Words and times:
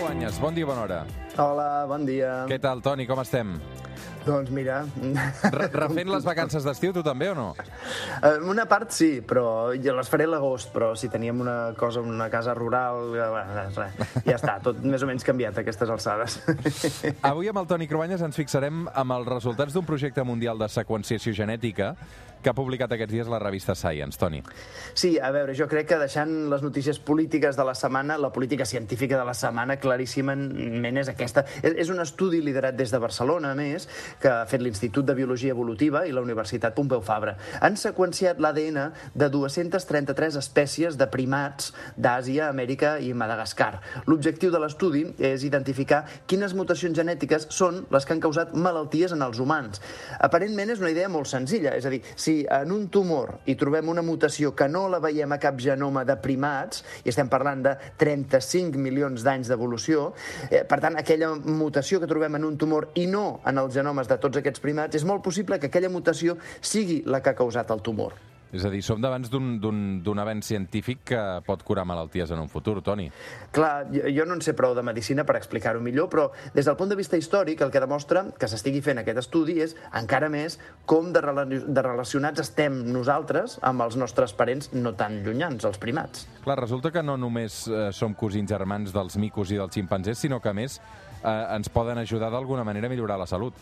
Cruanyes, 0.00 0.40
bon 0.40 0.54
dia, 0.56 0.64
bona 0.64 0.80
hora. 0.86 0.98
Hola, 1.36 1.84
bon 1.84 2.06
dia. 2.08 2.46
Què 2.48 2.56
tal, 2.56 2.80
Toni, 2.80 3.04
com 3.04 3.20
estem? 3.20 3.58
Doncs 4.24 4.48
mira... 4.48 4.78
Re 5.52 5.66
refent 5.74 6.08
les 6.08 6.24
vacances 6.24 6.64
d'estiu, 6.64 6.94
tu 6.96 7.02
també 7.04 7.28
o 7.28 7.34
no? 7.36 7.50
Eh, 8.24 8.38
Una 8.48 8.64
part 8.68 8.94
sí, 8.96 9.10
però 9.20 9.74
jo 9.76 9.92
les 9.98 10.08
faré 10.08 10.24
l'agost, 10.24 10.72
però 10.72 10.94
si 10.96 11.10
teníem 11.12 11.44
una 11.44 11.74
cosa, 11.76 12.00
una 12.00 12.30
casa 12.32 12.56
rural, 12.56 13.12
eh, 13.12 13.90
ja 14.24 14.38
està, 14.38 14.56
tot 14.64 14.80
més 14.80 15.04
o 15.04 15.10
menys 15.10 15.26
canviat 15.28 15.60
a 15.60 15.66
aquestes 15.66 15.92
alçades. 15.92 16.38
Avui 17.32 17.52
amb 17.52 17.60
el 17.60 17.68
Toni 17.68 17.88
Cruanyes 17.90 18.24
ens 18.24 18.40
fixarem 18.40 18.86
amb 18.88 19.18
els 19.18 19.28
resultats 19.28 19.76
d'un 19.76 19.84
projecte 19.84 20.24
mundial 20.24 20.64
de 20.64 20.72
seqüenciació 20.80 21.36
genètica 21.36 21.92
que 22.42 22.50
ha 22.50 22.56
publicat 22.56 22.92
aquests 22.94 23.12
dies 23.12 23.28
la 23.30 23.38
revista 23.38 23.74
Science, 23.74 24.18
Toni. 24.18 24.40
Sí, 24.94 25.16
a 25.18 25.30
veure, 25.34 25.54
jo 25.56 25.68
crec 25.70 25.90
que 25.90 25.98
deixant 26.00 26.32
les 26.50 26.62
notícies 26.64 26.98
polítiques 26.98 27.56
de 27.56 27.64
la 27.66 27.74
setmana, 27.76 28.16
la 28.18 28.32
política 28.32 28.64
científica 28.64 29.18
de 29.18 29.26
la 29.28 29.34
setmana 29.36 29.76
claríssimament 29.80 31.00
és 31.00 31.10
aquesta. 31.12 31.44
És, 31.62 31.90
un 31.90 32.00
estudi 32.00 32.40
liderat 32.44 32.76
des 32.78 32.92
de 32.92 33.00
Barcelona, 33.02 33.52
a 33.52 33.58
més, 33.58 33.88
que 34.22 34.30
ha 34.30 34.46
fet 34.48 34.62
l'Institut 34.62 35.06
de 35.08 35.16
Biologia 35.18 35.54
Evolutiva 35.54 36.04
i 36.06 36.14
la 36.14 36.22
Universitat 36.24 36.74
Pompeu 36.76 37.02
Fabra. 37.04 37.36
Han 37.60 37.76
seqüenciat 37.80 38.40
l'ADN 38.40 38.80
de 39.14 39.28
233 39.32 40.38
espècies 40.40 40.96
de 40.96 41.08
primats 41.10 41.72
d'Àsia, 41.96 42.48
Amèrica 42.50 42.96
i 43.02 43.12
Madagascar. 43.12 43.80
L'objectiu 44.06 44.52
de 44.54 44.62
l'estudi 44.62 45.04
és 45.18 45.44
identificar 45.44 46.04
quines 46.30 46.54
mutacions 46.56 46.96
genètiques 46.96 47.48
són 47.50 47.84
les 47.90 48.06
que 48.06 48.16
han 48.16 48.22
causat 48.22 48.54
malalties 48.54 49.14
en 49.16 49.26
els 49.26 49.40
humans. 49.42 49.82
Aparentment 50.20 50.70
és 50.72 50.82
una 50.82 50.92
idea 50.94 51.10
molt 51.10 51.28
senzilla, 51.30 51.74
és 51.76 51.86
a 51.86 51.92
dir, 51.92 52.02
si 52.14 52.29
en 52.44 52.72
un 52.74 52.88
tumor 52.92 53.36
hi 53.46 53.56
trobem 53.60 53.90
una 53.92 54.04
mutació 54.06 54.52
que 54.56 54.68
no 54.70 54.86
la 54.92 55.00
veiem 55.02 55.32
a 55.32 55.40
cap 55.42 55.58
genoma 55.60 56.04
de 56.08 56.16
primats, 56.22 56.84
i 57.04 57.12
estem 57.12 57.30
parlant 57.32 57.64
de 57.66 57.74
35 58.00 58.80
milions 58.80 59.24
d'anys 59.26 59.50
d'evolució, 59.50 60.10
eh, 60.50 60.64
per 60.64 60.80
tant, 60.84 60.98
aquella 61.00 61.34
mutació 61.34 62.00
que 62.00 62.10
trobem 62.10 62.40
en 62.40 62.48
un 62.48 62.58
tumor 62.60 62.90
i 62.94 63.06
no 63.10 63.40
en 63.46 63.62
els 63.62 63.74
genomes 63.76 64.10
de 64.10 64.18
tots 64.22 64.40
aquests 64.40 64.62
primats, 64.62 64.96
és 64.96 65.06
molt 65.06 65.24
possible 65.26 65.58
que 65.58 65.70
aquella 65.70 65.92
mutació 65.92 66.38
sigui 66.60 67.02
la 67.06 67.22
que 67.22 67.32
ha 67.34 67.38
causat 67.38 67.70
el 67.70 67.82
tumor. 67.82 68.29
És 68.52 68.64
a 68.64 68.70
dir, 68.70 68.82
som 68.82 69.00
davant 69.00 69.22
d'un- 69.30 69.60
d'un 69.60 70.02
d'un 70.02 70.18
avenç 70.18 70.44
científic 70.44 71.04
que 71.04 71.20
pot 71.46 71.62
curar 71.62 71.84
malalties 71.86 72.30
en 72.32 72.40
un 72.40 72.48
futur, 72.48 72.82
Toni. 72.82 73.10
Clar, 73.52 73.86
jo, 73.92 74.02
jo 74.10 74.24
no 74.26 74.34
en 74.34 74.42
sé 74.42 74.54
prou 74.54 74.74
de 74.74 74.82
medicina 74.82 75.24
per 75.24 75.36
explicar-ho 75.36 75.80
millor, 75.80 76.08
però 76.10 76.30
des 76.54 76.66
del 76.66 76.76
punt 76.76 76.90
de 76.90 76.96
vista 76.96 77.16
històric 77.16 77.60
el 77.62 77.70
que 77.70 77.80
demostra 77.80 78.24
que 78.38 78.48
s'estigui 78.48 78.80
fent 78.82 78.98
aquest 78.98 79.18
estudi 79.18 79.60
és 79.60 79.76
encara 79.94 80.28
més 80.28 80.58
com 80.84 81.12
de, 81.12 81.20
rela 81.20 81.44
de 81.46 81.82
relacionats 81.82 82.40
estem 82.40 82.92
nosaltres 82.92 83.58
amb 83.62 83.82
els 83.82 83.96
nostres 83.96 84.32
parents 84.32 84.72
no 84.72 84.94
tan 84.94 85.22
llunyans, 85.22 85.64
els 85.64 85.78
primats. 85.78 86.26
Clar, 86.42 86.58
resulta 86.58 86.90
que 86.90 87.02
no 87.02 87.16
només 87.16 87.68
eh, 87.68 87.90
som 87.92 88.14
cosins 88.14 88.50
germans 88.50 88.92
dels 88.92 89.16
micos 89.16 89.50
i 89.52 89.56
dels 89.56 89.72
ximpanzés, 89.74 90.18
sinó 90.18 90.40
que, 90.40 90.48
a 90.48 90.54
més, 90.54 90.80
eh, 91.22 91.46
ens 91.54 91.68
poden 91.68 91.98
ajudar 91.98 92.30
d'alguna 92.30 92.64
manera 92.64 92.88
a 92.88 92.90
millorar 92.90 93.18
la 93.18 93.26
salut. 93.26 93.54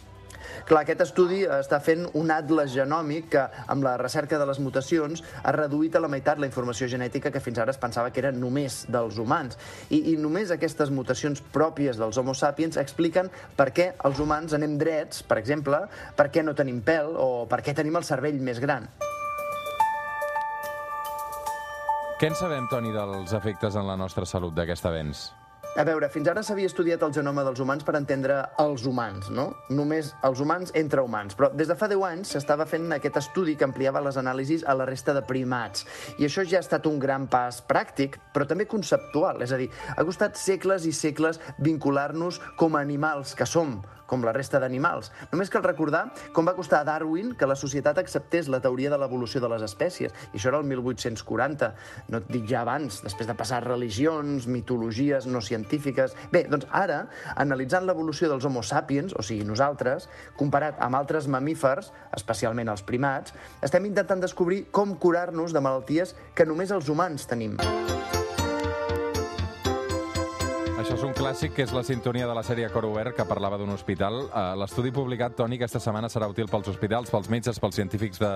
Clar, 0.68 0.82
aquest 0.82 1.02
estudi 1.06 1.42
està 1.46 1.80
fent 1.84 2.06
un 2.18 2.32
atles 2.34 2.72
genòmic 2.74 3.30
que, 3.34 3.44
amb 3.68 3.86
la 3.86 3.96
recerca 4.00 4.38
de 4.40 4.46
les 4.48 4.60
mutacions, 4.62 5.22
ha 5.42 5.54
reduït 5.56 5.96
a 5.96 6.02
la 6.02 6.10
meitat 6.12 6.40
la 6.40 6.48
informació 6.50 6.88
genètica 6.90 7.32
que 7.34 7.42
fins 7.44 7.58
ara 7.58 7.74
es 7.74 7.80
pensava 7.80 8.10
que 8.10 8.22
era 8.22 8.32
només 8.32 8.84
dels 8.88 9.18
humans. 9.18 9.58
I, 9.90 10.14
i 10.14 10.16
només 10.20 10.52
aquestes 10.54 10.92
mutacions 10.94 11.42
pròpies 11.54 11.98
dels 12.00 12.18
homo 12.18 12.34
sapiens 12.34 12.80
expliquen 12.80 13.32
per 13.56 13.70
què 13.74 13.92
els 14.04 14.20
humans 14.22 14.54
anem 14.56 14.78
drets, 14.80 15.22
per 15.22 15.38
exemple, 15.40 15.84
per 16.16 16.30
què 16.34 16.44
no 16.44 16.56
tenim 16.58 16.82
pèl 16.84 17.14
o 17.16 17.46
per 17.50 17.62
què 17.64 17.76
tenim 17.76 17.98
el 17.98 18.06
cervell 18.08 18.40
més 18.42 18.62
gran. 18.62 18.88
Què 22.18 22.26
en 22.26 22.34
sabem, 22.34 22.64
Toni, 22.66 22.90
dels 22.90 23.30
efectes 23.36 23.76
en 23.78 23.86
la 23.86 23.94
nostra 23.94 24.26
salut 24.26 24.56
d'aquest 24.56 24.88
avenç? 24.90 25.28
A 25.78 25.84
veure, 25.86 26.08
fins 26.10 26.26
ara 26.26 26.42
s'havia 26.42 26.66
estudiat 26.66 27.04
el 27.06 27.12
genoma 27.14 27.44
dels 27.46 27.60
humans 27.62 27.84
per 27.86 27.92
entendre 27.94 28.40
els 28.58 28.82
humans, 28.90 29.28
no? 29.30 29.44
Només 29.70 30.08
els 30.26 30.40
humans 30.42 30.72
entre 30.80 31.04
humans. 31.06 31.36
Però 31.38 31.52
des 31.54 31.68
de 31.70 31.76
fa 31.78 31.86
10 31.86 32.02
anys 32.08 32.32
s'estava 32.34 32.64
fent 32.66 32.88
aquest 32.96 33.20
estudi 33.20 33.54
que 33.54 33.62
ampliava 33.62 34.02
les 34.02 34.18
anàlisis 34.18 34.64
a 34.66 34.74
la 34.74 34.88
resta 34.90 35.14
de 35.14 35.22
primats. 35.28 35.86
I 36.18 36.26
això 36.26 36.42
ja 36.42 36.58
ha 36.58 36.66
estat 36.66 36.88
un 36.90 36.98
gran 36.98 37.28
pas 37.30 37.60
pràctic, 37.70 38.18
però 38.34 38.48
també 38.50 38.66
conceptual. 38.66 39.38
És 39.46 39.54
a 39.54 39.60
dir, 39.62 39.70
ha 39.94 40.02
costat 40.02 40.34
segles 40.34 40.82
i 40.82 40.90
segles 40.90 41.38
vincular-nos 41.62 42.42
com 42.58 42.74
a 42.74 42.82
animals 42.82 43.38
que 43.38 43.46
som, 43.46 43.76
com 44.08 44.24
la 44.24 44.32
resta 44.34 44.58
d'animals. 44.62 45.12
Només 45.32 45.52
cal 45.52 45.62
recordar 45.66 46.06
com 46.34 46.48
va 46.48 46.56
costar 46.56 46.80
a 46.80 46.88
Darwin 46.88 47.34
que 47.38 47.48
la 47.48 47.56
societat 47.58 48.00
acceptés 48.00 48.48
la 48.48 48.62
teoria 48.64 48.90
de 48.90 48.98
l'evolució 49.00 49.42
de 49.44 49.50
les 49.52 49.64
espècies. 49.66 50.14
I 50.32 50.40
això 50.40 50.50
era 50.52 50.62
el 50.62 50.66
1840. 50.70 51.70
No 52.08 52.22
et 52.22 52.32
dic 52.32 52.48
ja 52.50 52.62
abans, 52.64 53.02
després 53.04 53.28
de 53.28 53.36
passar 53.38 53.60
religions, 53.66 54.48
mitologies 54.48 55.28
no 55.28 55.42
científiques... 55.44 56.16
Bé, 56.32 56.46
doncs 56.48 56.66
ara, 56.72 57.04
analitzant 57.36 57.86
l'evolució 57.86 58.32
dels 58.32 58.48
homo 58.48 58.64
sapiens, 58.64 59.14
o 59.18 59.24
sigui, 59.24 59.46
nosaltres, 59.48 60.08
comparat 60.40 60.80
amb 60.84 60.98
altres 60.98 61.28
mamífers, 61.28 61.92
especialment 62.16 62.72
els 62.72 62.84
primats, 62.86 63.36
estem 63.62 63.86
intentant 63.90 64.24
descobrir 64.24 64.64
com 64.72 64.96
curar-nos 64.96 65.54
de 65.54 65.64
malalties 65.64 66.16
que 66.34 66.48
només 66.48 66.72
els 66.74 66.88
humans 66.88 67.28
tenim. 67.28 67.58
Això 70.88 70.96
és 70.96 71.04
un 71.04 71.12
clàssic, 71.12 71.50
que 71.52 71.66
és 71.66 71.72
la 71.76 71.82
sintonia 71.84 72.24
de 72.24 72.32
la 72.32 72.40
sèrie 72.40 72.70
Cor 72.72 72.86
Obert, 72.88 73.12
que 73.12 73.26
parlava 73.28 73.58
d'un 73.60 73.74
hospital. 73.74 74.22
Eh, 74.24 74.44
L'estudi 74.56 74.88
publicat, 74.88 75.34
Toni, 75.36 75.58
aquesta 75.60 75.82
setmana 75.84 76.08
serà 76.08 76.30
útil 76.32 76.48
pels 76.48 76.72
hospitals, 76.72 77.12
pels 77.12 77.28
metges, 77.28 77.60
pels 77.60 77.76
científics 77.76 78.24
de, 78.24 78.32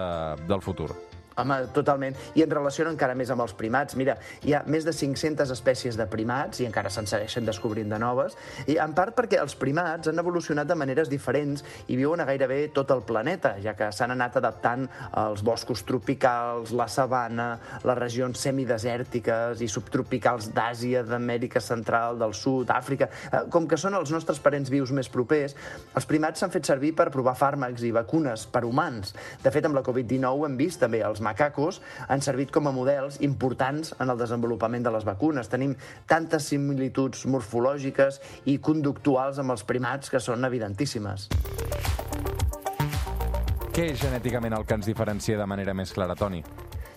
del 0.51 0.61
futur. 0.61 0.91
Home, 1.37 1.59
totalment. 1.73 2.17
I 2.37 2.45
en 2.45 2.51
relació 2.53 2.85
encara 2.91 3.17
més 3.17 3.31
amb 3.33 3.45
els 3.45 3.55
primats. 3.57 3.97
Mira, 3.97 4.19
hi 4.45 4.53
ha 4.55 4.63
més 4.69 4.85
de 4.85 4.93
500 4.93 5.53
espècies 5.55 5.97
de 5.97 6.07
primats 6.11 6.61
i 6.61 6.67
encara 6.69 6.91
se'n 6.93 7.09
segueixen 7.09 7.47
descobrint 7.49 7.89
de 7.93 7.99
noves, 8.01 8.37
i 8.69 8.77
en 8.83 8.93
part 8.97 9.17
perquè 9.17 9.41
els 9.41 9.55
primats 9.59 10.11
han 10.11 10.21
evolucionat 10.21 10.69
de 10.69 10.77
maneres 10.79 11.11
diferents 11.13 11.65
i 11.89 11.97
viuen 11.97 12.21
a 12.21 12.27
gairebé 12.29 12.67
tot 12.75 12.91
el 12.95 13.03
planeta, 13.09 13.55
ja 13.65 13.75
que 13.79 13.89
s'han 13.95 14.13
anat 14.15 14.37
adaptant 14.43 14.89
als 15.19 15.43
boscos 15.45 15.85
tropicals, 15.89 16.75
la 16.77 16.89
sabana, 16.93 17.49
les 17.85 17.99
regions 17.99 18.43
semidesèrtiques 18.45 19.63
i 19.65 19.71
subtropicals 19.71 20.51
d'Àsia, 20.53 21.05
d'Amèrica 21.07 21.63
Central, 21.65 22.21
del 22.21 22.37
Sud, 22.37 22.73
Àfrica... 22.73 23.09
Eh, 23.31 23.45
Com 23.53 23.67
que 23.69 23.77
són 23.77 23.93
els 23.99 24.09
nostres 24.15 24.39
parents 24.41 24.71
vius 24.73 24.93
més 24.97 25.11
propers, 25.13 25.53
els 25.95 26.07
primats 26.09 26.41
s'han 26.41 26.53
fet 26.55 26.65
servir 26.67 26.95
per 26.97 27.11
provar 27.13 27.35
fàrmacs 27.37 27.85
i 27.85 27.91
vacunes 27.93 28.47
per 28.49 28.63
humans. 28.65 29.13
De 29.43 29.53
fet, 29.53 29.67
amb 29.69 29.77
la 29.77 29.83
Covid-19 29.85 30.47
hem 30.49 30.57
vist 30.57 30.81
també 30.81 31.03
els 31.05 31.21
macacos 31.23 31.81
han 32.09 32.23
servit 32.25 32.53
com 32.53 32.69
a 32.69 32.75
models 32.75 33.21
importants 33.23 33.95
en 33.99 34.11
el 34.13 34.19
desenvolupament 34.21 34.85
de 34.85 34.93
les 34.95 35.07
vacunes. 35.09 35.49
Tenim 35.53 35.77
tantes 36.11 36.51
similituds 36.53 37.25
morfològiques 37.31 38.21
i 38.51 38.59
conductuals 38.59 39.41
amb 39.43 39.55
els 39.57 39.65
primats 39.65 40.11
que 40.13 40.21
són 40.21 40.45
evidentíssimes. 40.49 41.31
Què 43.73 43.89
és 43.89 44.03
genèticament 44.03 44.53
el 44.53 44.67
que 44.69 44.77
ens 44.77 44.87
diferencia 44.91 45.39
de 45.41 45.49
manera 45.49 45.73
més 45.73 45.95
clara, 45.97 46.19
Toni? 46.19 46.43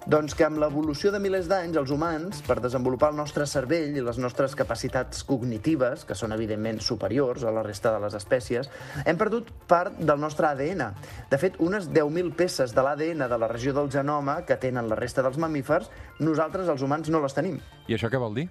Doncs 0.05 0.35
que 0.37 0.43
amb 0.45 0.59
l'evolució 0.61 1.09
de 1.09 1.17
milers 1.17 1.47
d'anys, 1.49 1.79
els 1.81 1.89
humans, 1.89 2.43
per 2.45 2.59
desenvolupar 2.61 3.07
el 3.09 3.15
nostre 3.17 3.47
cervell 3.49 3.95
i 3.97 4.03
les 4.05 4.19
nostres 4.21 4.53
capacitats 4.53 5.23
cognitives, 5.25 6.03
que 6.05 6.13
són 6.13 6.35
evidentment 6.35 6.77
superiors 6.77 7.41
a 7.41 7.53
la 7.55 7.63
resta 7.65 7.95
de 7.95 8.03
les 8.03 8.13
espècies, 8.19 8.69
hem 9.01 9.17
perdut 9.17 9.49
part 9.65 9.97
del 9.97 10.21
nostre 10.21 10.51
ADN. 10.51 10.91
De 11.31 11.39
fet, 11.41 11.57
unes 11.57 11.89
10.000 11.89 12.35
peces 12.37 12.77
de 12.77 12.85
l'ADN 12.85 13.25
de 13.25 13.41
la 13.41 13.49
regió 13.49 13.73
del 13.73 13.89
genoma 13.89 14.43
que 14.45 14.59
tenen 14.61 14.93
la 14.93 14.99
resta 15.01 15.25
dels 15.25 15.41
mamífers, 15.41 15.89
nosaltres, 16.21 16.69
els 16.69 16.85
humans, 16.85 17.09
no 17.09 17.25
les 17.25 17.33
tenim. 17.33 17.57
I 17.89 17.97
això 17.97 18.13
què 18.13 18.21
vol 18.21 18.37
dir? 18.37 18.45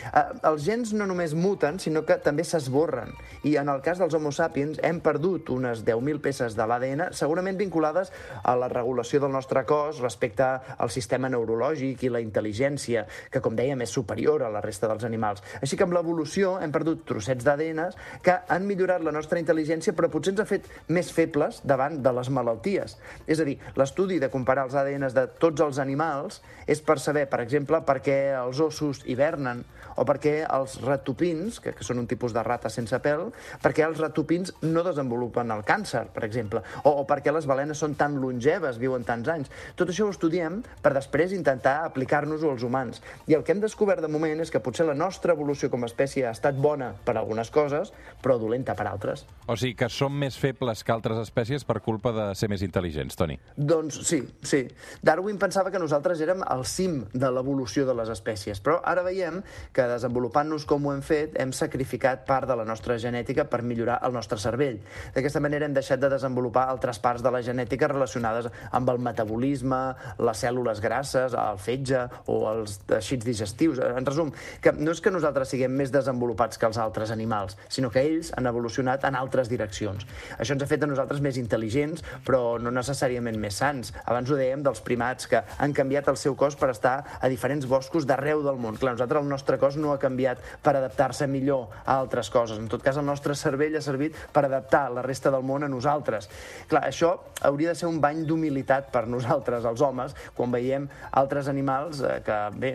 Eh, 0.00 0.24
els 0.48 0.64
gens 0.64 0.92
no 0.96 1.06
només 1.08 1.34
muten, 1.36 1.78
sinó 1.82 2.02
que 2.08 2.16
també 2.24 2.44
s'esborren. 2.46 3.12
I 3.46 3.56
en 3.60 3.70
el 3.72 3.82
cas 3.84 4.00
dels 4.00 4.14
homo 4.16 4.32
sapiens 4.34 4.80
hem 4.86 5.00
perdut 5.04 5.50
unes 5.54 5.84
10.000 5.86 6.22
peces 6.24 6.56
de 6.58 6.66
l'ADN, 6.66 7.06
segurament 7.16 7.58
vinculades 7.60 8.12
a 8.42 8.56
la 8.58 8.70
regulació 8.72 9.20
del 9.20 9.34
nostre 9.36 9.64
cos 9.68 10.00
respecte 10.00 10.48
al 10.80 10.92
sistema 10.92 11.30
neurològic 11.32 12.04
i 12.06 12.12
la 12.12 12.22
intel·ligència, 12.24 13.04
que, 13.30 13.42
com 13.44 13.56
dèiem, 13.56 13.84
és 13.84 13.94
superior 13.94 14.44
a 14.44 14.50
la 14.52 14.62
resta 14.64 14.88
dels 14.90 15.04
animals. 15.06 15.44
Així 15.60 15.76
que 15.76 15.86
amb 15.86 15.96
l'evolució 15.96 16.56
hem 16.60 16.72
perdut 16.74 17.04
trossets 17.08 17.46
d'ADN 17.46 17.82
que 18.24 18.36
han 18.48 18.66
millorat 18.68 19.04
la 19.04 19.14
nostra 19.14 19.40
intel·ligència, 19.40 19.94
però 19.96 20.10
potser 20.12 20.34
ens 20.34 20.42
ha 20.42 20.48
fet 20.48 20.68
més 20.88 21.10
febles 21.14 21.60
davant 21.64 22.00
de 22.02 22.12
les 22.16 22.30
malalties. 22.32 22.96
És 23.26 23.40
a 23.40 23.46
dir, 23.48 23.58
l'estudi 23.78 24.18
de 24.22 24.30
comparar 24.32 24.66
els 24.68 24.76
ADNs 24.78 25.16
de 25.16 25.26
tots 25.40 25.62
els 25.64 25.80
animals 25.82 26.40
és 26.70 26.82
per 26.84 26.98
saber, 27.02 27.26
per 27.30 27.40
exemple, 27.42 27.80
per 27.86 27.98
què 28.04 28.18
els 28.38 28.60
ossos 28.62 29.02
hivernen, 29.10 29.64
o 30.00 30.04
perquè 30.06 30.44
els 30.46 30.78
ratopins, 30.84 31.58
que, 31.60 31.74
que 31.76 31.86
són 31.86 32.00
un 32.02 32.08
tipus 32.10 32.34
de 32.36 32.44
rata 32.46 32.70
sense 32.72 32.96
pèl, 33.02 33.26
perquè 33.62 33.84
els 33.86 34.00
ratopins 34.00 34.54
no 34.62 34.84
desenvolupen 34.86 35.50
el 35.54 35.64
càncer, 35.66 36.06
per 36.14 36.24
exemple, 36.28 36.62
o, 36.84 36.92
o 37.02 37.06
perquè 37.08 37.34
les 37.34 37.48
balenes 37.50 37.80
són 37.82 37.96
tan 37.98 38.16
longeves, 38.22 38.78
viuen 38.80 39.04
tants 39.08 39.28
anys. 39.32 39.50
Tot 39.76 39.90
això 39.90 40.06
ho 40.06 40.14
estudiem 40.14 40.60
per 40.82 40.92
després 40.96 41.34
intentar 41.36 41.80
aplicar-nos-ho 41.84 42.50
als 42.52 42.64
humans. 42.64 43.02
I 43.28 43.36
el 43.36 43.44
que 43.44 43.52
hem 43.54 43.62
descobert 43.62 44.02
de 44.04 44.10
moment 44.12 44.40
és 44.40 44.50
que 44.52 44.62
potser 44.62 44.86
la 44.88 44.96
nostra 44.96 45.34
evolució 45.36 45.70
com 45.70 45.84
a 45.84 45.90
espècie 45.90 46.26
ha 46.26 46.34
estat 46.34 46.56
bona 46.56 46.92
per 47.04 47.16
algunes 47.16 47.50
coses, 47.52 47.92
però 48.22 48.38
dolenta 48.40 48.74
per 48.78 48.86
altres. 48.88 49.26
O 49.46 49.56
sigui 49.58 49.76
que 49.76 49.90
som 49.92 50.14
més 50.14 50.38
febles 50.38 50.84
que 50.84 50.94
altres 50.94 51.18
espècies 51.20 51.64
per 51.66 51.80
culpa 51.84 52.12
de 52.16 52.26
ser 52.38 52.48
més 52.52 52.62
intel·ligents, 52.64 53.16
Toni. 53.18 53.38
Doncs 53.56 54.00
sí, 54.08 54.22
sí. 54.46 54.62
Darwin 55.02 55.40
pensava 55.40 55.72
que 55.72 55.80
nosaltres 55.82 56.20
érem 56.24 56.44
al 56.46 56.64
cim 56.68 57.02
de 57.12 57.30
l'evolució 57.32 57.86
de 57.88 57.96
les 57.98 58.12
espècies, 58.12 58.60
però 58.62 58.78
ara 58.86 59.04
veiem 59.06 59.40
que 59.76 59.88
desenvolupant-nos 59.90 60.66
com 60.68 60.86
ho 60.86 60.94
hem 60.94 61.02
fet, 61.04 61.36
hem 61.40 61.52
sacrificat 61.56 62.24
part 62.28 62.48
de 62.48 62.56
la 62.56 62.66
nostra 62.68 62.98
genètica 63.00 63.46
per 63.50 63.62
millorar 63.66 64.00
el 64.06 64.14
nostre 64.16 64.38
cervell. 64.38 64.80
D'aquesta 65.14 65.42
manera 65.42 65.66
hem 65.66 65.76
deixat 65.76 66.00
de 66.02 66.12
desenvolupar 66.12 66.68
altres 66.70 67.00
parts 67.02 67.24
de 67.24 67.32
la 67.32 67.42
genètica 67.42 67.90
relacionades 67.90 68.50
amb 68.70 68.90
el 68.92 69.00
metabolisme, 69.02 69.80
les 70.20 70.44
cèl·lules 70.60 70.80
grasses, 70.80 71.34
el 71.34 71.58
fetge 71.58 72.04
o 72.28 72.44
els 72.50 72.78
teixits 72.88 73.24
digestius. 73.24 73.80
En 73.80 74.06
resum, 74.06 74.30
que 74.60 74.72
no 74.76 74.92
és 74.92 75.00
que 75.00 75.10
nosaltres 75.10 75.50
siguem 75.54 75.72
més 75.72 75.92
desenvolupats 75.92 76.58
que 76.58 76.68
els 76.68 76.78
altres 76.78 77.10
animals, 77.10 77.56
sinó 77.68 77.90
que 77.90 78.02
ells 78.02 78.32
han 78.36 78.46
evolucionat 78.46 79.04
en 79.08 79.16
altres 79.16 79.48
direccions. 79.48 80.06
Això 80.38 80.54
ens 80.54 80.64
ha 80.64 80.68
fet 80.68 80.84
a 80.84 80.90
nosaltres 80.90 81.20
més 81.20 81.38
intel·ligents, 81.40 82.04
però 82.26 82.58
no 82.60 82.72
necessàriament 82.74 83.38
més 83.40 83.56
sants. 83.56 83.94
Abans 84.04 84.30
ho 84.30 84.36
dèiem 84.38 84.62
dels 84.62 84.82
primats, 84.84 85.26
que 85.30 85.42
han 85.58 85.74
canviat 85.76 86.10
el 86.12 86.18
seu 86.20 86.36
cos 86.36 86.56
per 86.56 86.70
estar 86.74 86.96
a 87.20 87.30
diferents 87.32 87.66
boscos 87.66 88.06
d'arreu 88.06 88.44
del 88.44 88.60
món. 88.60 88.76
Clar, 88.80 88.94
nosaltres 88.96 89.24
el 89.24 89.30
nostre 89.30 89.58
cos 89.60 89.78
no 89.80 89.94
ha 89.94 90.00
canviat 90.02 90.42
per 90.62 90.76
adaptar-se 90.76 91.28
millor 91.30 91.68
a 91.84 91.96
altres 91.96 92.30
coses. 92.30 92.58
En 92.58 92.68
tot 92.68 92.84
cas, 92.84 92.98
el 93.00 93.06
nostre 93.06 93.34
cervell 93.38 93.78
ha 93.78 93.84
servit 93.84 94.16
per 94.32 94.44
adaptar 94.46 94.88
la 94.92 95.04
resta 95.06 95.32
del 95.32 95.46
món 95.46 95.64
a 95.64 95.70
nosaltres. 95.72 96.28
Clar, 96.68 96.84
això 96.88 97.14
hauria 97.46 97.72
de 97.72 97.78
ser 97.78 97.88
un 97.88 98.00
bany 98.02 98.24
d'humilitat 98.26 98.90
per 98.92 99.06
nosaltres, 99.08 99.64
els 99.64 99.82
homes, 99.84 100.14
quan 100.36 100.49
veiem 100.52 100.88
altres 101.20 101.48
animals 101.52 102.02
eh, 102.04 102.18
que, 102.26 102.38
bé, 102.56 102.74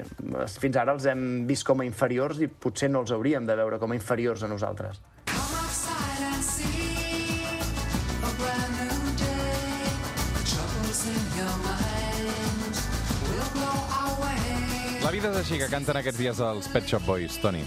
fins 0.60 0.80
ara 0.81 0.95
els 0.95 1.07
hem 1.10 1.45
vist 1.50 1.66
com 1.68 1.81
a 1.81 1.88
inferiors 1.88 2.42
i 2.42 2.48
potser 2.48 2.92
no 2.92 3.04
els 3.06 3.13
hauríem 3.16 3.45
de 3.48 3.57
veure 3.57 3.80
com 3.81 3.92
a 3.92 4.00
inferiors 4.00 4.44
a 4.44 4.51
nosaltres. 4.51 5.01
La 15.06 15.12
vida 15.13 15.30
és 15.30 15.36
així 15.38 15.60
que 15.62 15.68
canten 15.69 16.00
aquests 16.00 16.18
dies 16.18 16.39
els 16.42 16.72
Pet 16.74 16.89
Shop 16.89 17.06
Boys, 17.06 17.38
Toni. 17.38 17.62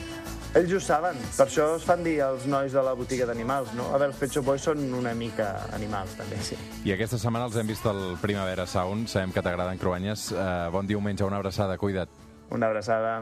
Ells 0.57 0.73
ho 0.73 0.79
saben, 0.81 1.19
per 1.37 1.45
això 1.45 1.65
es 1.77 1.85
fan 1.85 2.01
dir 2.07 2.15
els 2.25 2.47
nois 2.49 2.73
de 2.73 2.81
la 2.85 2.95
botiga 2.97 3.27
d'animals, 3.29 3.75
no? 3.77 3.91
A 3.93 3.99
veure, 4.01 4.15
els 4.15 4.21
Pet 4.21 4.33
Shop 4.33 4.47
Boys 4.49 4.65
són 4.65 4.81
una 4.97 5.13
mica 5.15 5.51
animals, 5.77 6.15
també, 6.17 6.39
sí. 6.41 6.57
I 6.89 6.95
aquesta 6.95 7.21
setmana 7.21 7.51
els 7.51 7.59
hem 7.61 7.69
vist 7.69 7.85
al 7.87 8.17
Primavera 8.23 8.65
Sound. 8.67 9.11
Sabem 9.13 9.35
que 9.35 9.45
t'agraden 9.45 9.79
cruanyes. 9.79 10.31
Uh, 10.33 10.71
bon 10.73 10.89
diumenge, 10.89 11.27
una 11.29 11.37
abraçada, 11.43 11.77
cuida't. 11.77 12.09
Una 12.51 12.73
abraçada. 12.73 13.21